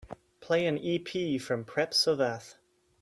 Play 0.39 0.65
an 0.65 0.79
ep 0.79 1.09
from 1.41 1.63
Preap 1.63 1.91
Sovath. 1.93 2.55